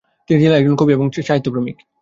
তিনি 0.29 0.39
ছিলেন 0.41 0.57
একজন 0.59 0.75
কবি 0.77 0.91
এবং 0.93 1.05
সাহিত্য 1.19 1.47
প্রেমিক। 1.53 1.77